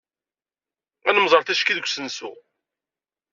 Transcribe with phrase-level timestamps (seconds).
[1.09, 2.31] Ad nemmẓer ticki deg usensu.